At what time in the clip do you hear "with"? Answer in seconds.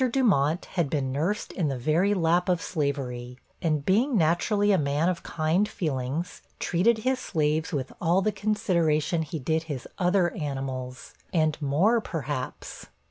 7.71-7.93